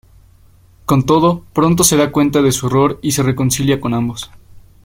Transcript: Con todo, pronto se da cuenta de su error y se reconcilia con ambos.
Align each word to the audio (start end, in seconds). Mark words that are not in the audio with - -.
Con 0.85 1.05
todo, 1.05 1.43
pronto 1.53 1.83
se 1.83 1.95
da 1.95 2.11
cuenta 2.11 2.41
de 2.41 2.51
su 2.51 2.65
error 2.65 2.97
y 3.03 3.11
se 3.11 3.21
reconcilia 3.21 3.79
con 3.79 3.93
ambos. 3.93 4.31